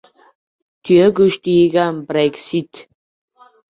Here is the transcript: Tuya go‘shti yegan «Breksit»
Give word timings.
Tuya 0.87 1.11
go‘shti 1.21 1.55
yegan 1.59 2.03
«Breksit» 2.11 2.87